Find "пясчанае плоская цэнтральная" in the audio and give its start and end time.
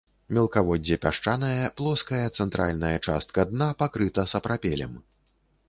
1.03-2.93